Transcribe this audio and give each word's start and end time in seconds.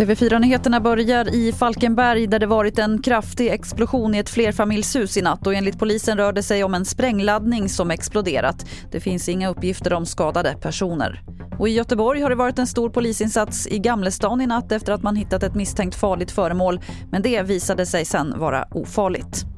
TV4-nyheterna 0.00 0.80
börjar 0.80 1.34
i 1.34 1.52
Falkenberg 1.52 2.26
där 2.26 2.38
det 2.38 2.46
varit 2.46 2.78
en 2.78 3.02
kraftig 3.02 3.48
explosion 3.48 4.14
i 4.14 4.18
ett 4.18 4.30
flerfamiljshus 4.30 5.16
i 5.16 5.22
natt 5.22 5.46
och 5.46 5.54
enligt 5.54 5.78
polisen 5.78 6.16
rör 6.16 6.32
det 6.32 6.42
sig 6.42 6.64
om 6.64 6.74
en 6.74 6.84
sprängladdning 6.84 7.68
som 7.68 7.90
exploderat. 7.90 8.66
Det 8.90 9.00
finns 9.00 9.28
inga 9.28 9.48
uppgifter 9.48 9.92
om 9.92 10.06
skadade 10.06 10.56
personer. 10.60 11.22
Och 11.58 11.68
I 11.68 11.72
Göteborg 11.72 12.20
har 12.20 12.30
det 12.30 12.36
varit 12.36 12.58
en 12.58 12.66
stor 12.66 12.90
polisinsats 12.90 13.66
i 13.66 13.78
Gamlestan 13.78 14.40
i 14.40 14.46
natt 14.46 14.72
efter 14.72 14.92
att 14.92 15.02
man 15.02 15.16
hittat 15.16 15.42
ett 15.42 15.54
misstänkt 15.54 15.96
farligt 15.96 16.30
föremål. 16.30 16.80
Men 17.10 17.22
det 17.22 17.42
visade 17.42 17.86
sig 17.86 18.04
sen 18.04 18.38
vara 18.38 18.68
ofarligt. 18.70 19.49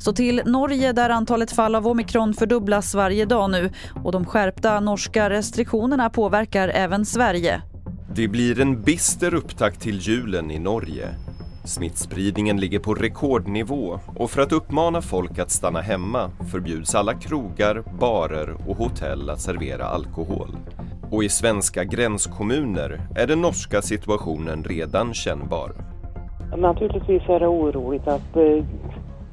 Så 0.00 0.12
till 0.12 0.42
Norge 0.44 0.92
där 0.92 1.10
antalet 1.10 1.52
fall 1.52 1.74
av 1.74 1.86
omikron 1.86 2.34
fördubblas 2.34 2.94
varje 2.94 3.24
dag 3.24 3.50
nu 3.50 3.70
och 4.04 4.12
de 4.12 4.24
skärpta 4.24 4.80
norska 4.80 5.30
restriktionerna 5.30 6.10
påverkar 6.10 6.68
även 6.68 7.06
Sverige. 7.06 7.62
Det 8.14 8.28
blir 8.28 8.60
en 8.60 8.82
bister 8.82 9.34
upptakt 9.34 9.80
till 9.80 9.98
julen 9.98 10.50
i 10.50 10.58
Norge. 10.58 11.08
Smittspridningen 11.64 12.60
ligger 12.60 12.78
på 12.78 12.94
rekordnivå 12.94 14.00
och 14.16 14.30
för 14.30 14.42
att 14.42 14.52
uppmana 14.52 15.02
folk 15.02 15.38
att 15.38 15.50
stanna 15.50 15.80
hemma 15.80 16.30
förbjuds 16.52 16.94
alla 16.94 17.14
krogar, 17.14 17.82
barer 18.00 18.56
och 18.68 18.76
hotell 18.76 19.30
att 19.30 19.40
servera 19.40 19.84
alkohol. 19.84 20.56
Och 21.10 21.24
i 21.24 21.28
svenska 21.28 21.84
gränskommuner 21.84 23.00
är 23.16 23.26
den 23.26 23.40
norska 23.40 23.82
situationen 23.82 24.64
redan 24.64 25.14
kännbar. 25.14 25.72
Naturligtvis 26.56 27.22
är 27.28 27.40
det 27.40 27.46
oroligt 27.46 28.08
att 28.08 28.36
eh, 28.36 28.64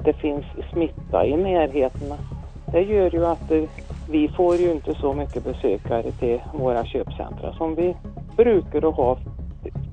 det 0.04 0.14
finns 0.14 0.46
smitta 0.72 1.26
i 1.26 1.38
närheten. 1.38 2.14
Det 2.72 2.82
gör 2.82 3.12
ju 3.12 3.26
att 3.26 3.52
vi 4.10 4.30
får 4.38 4.56
ju 4.56 4.72
inte 4.72 4.96
så 4.96 5.14
mycket 5.14 5.44
besökare 5.44 6.12
till 6.12 6.42
våra 6.54 6.86
köpcentra 6.86 7.54
som 7.54 7.76
vi 7.76 7.96
brukar 8.38 8.90
att 8.90 8.96
ha 8.96 9.18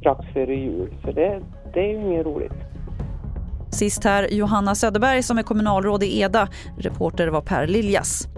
strax 0.00 0.26
före 0.32 0.54
jul. 0.54 0.94
Så 1.04 1.12
det, 1.12 1.40
det 1.74 1.80
är 1.80 1.88
ju 1.88 2.00
inget 2.00 2.26
roligt. 2.26 2.52
Sist 3.70 4.04
här 4.04 4.28
Johanna 4.30 4.74
Söderberg 4.74 5.22
som 5.22 5.38
är 5.38 5.42
kommunalråd 5.42 6.02
i 6.02 6.20
Eda. 6.20 6.48
Reporter 6.78 7.28
var 7.28 7.40
Per 7.40 7.66
Liljas. 7.66 8.28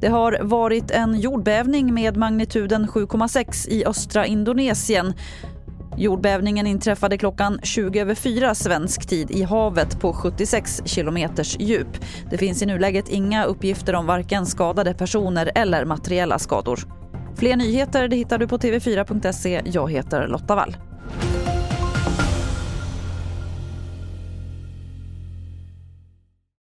Det 0.00 0.08
har 0.08 0.38
varit 0.42 0.90
en 0.90 1.20
jordbävning 1.20 1.94
med 1.94 2.16
magnituden 2.16 2.86
7,6 2.86 3.68
i 3.68 3.84
östra 3.86 4.26
Indonesien. 4.26 5.12
Jordbävningen 5.98 6.66
inträffade 6.66 7.18
klockan 7.18 7.58
20 7.62 8.00
över 8.00 8.14
4 8.14 8.54
svensk 8.54 9.06
tid 9.06 9.30
i 9.30 9.42
havet 9.42 10.00
på 10.00 10.12
76 10.12 10.82
kilometers 10.84 11.56
djup. 11.60 12.04
Det 12.30 12.38
finns 12.38 12.62
i 12.62 12.66
nuläget 12.66 13.08
inga 13.08 13.44
uppgifter 13.44 13.94
om 13.94 14.06
varken 14.06 14.46
skadade 14.46 14.94
personer 14.94 15.50
eller 15.54 15.84
materiella 15.84 16.38
skador. 16.38 16.80
Fler 17.36 17.56
nyheter 17.56 18.08
det 18.08 18.16
hittar 18.16 18.38
du 18.38 18.48
på 18.48 18.58
tv4.se. 18.58 19.62
Jag 19.64 19.90
heter 19.90 20.26
Lotta 20.28 20.54
Wall. 20.54 20.76